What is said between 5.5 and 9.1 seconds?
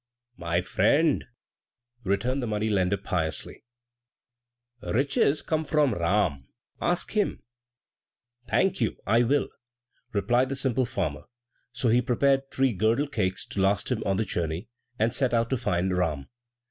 from Ram ask him." "Thank you,